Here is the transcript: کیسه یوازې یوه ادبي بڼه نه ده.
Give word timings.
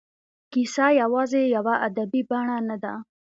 کیسه 0.51 0.87
یوازې 1.01 1.41
یوه 1.55 1.73
ادبي 1.87 2.21
بڼه 2.29 2.57
نه 2.69 2.77
ده. 2.83 2.93